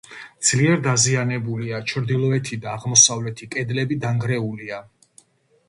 [0.51, 4.85] ძლიერ დაზიანებულია, ჩრდილოეთი და აღმოსავლეთი კედლები დანგრეულია.